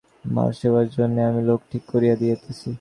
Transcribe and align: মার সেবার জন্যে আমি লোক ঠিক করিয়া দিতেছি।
মার 0.25 0.51
সেবার 0.59 0.85
জন্যে 0.89 1.21
আমি 1.23 1.41
লোক 1.49 1.59
ঠিক 1.71 1.83
করিয়া 1.91 2.15
দিতেছি। 2.15 2.69